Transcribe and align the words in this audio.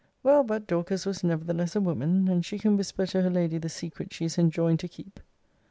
Well, 0.23 0.43
but 0.43 0.65
Dorcas 0.65 1.05
was 1.05 1.23
nevertheless 1.23 1.75
a 1.75 1.79
woman, 1.79 2.27
and 2.27 2.43
she 2.43 2.57
can 2.57 2.75
whisper 2.75 3.05
to 3.05 3.21
her 3.21 3.29
lady 3.29 3.59
the 3.59 3.69
secret 3.69 4.11
she 4.11 4.25
is 4.25 4.39
enjoined 4.39 4.79
to 4.79 4.87
keep! 4.87 5.19